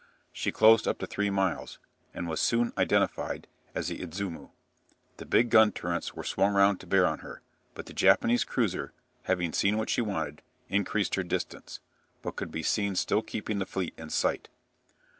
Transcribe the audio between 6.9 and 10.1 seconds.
on her, but the Japanese cruiser, having seen what she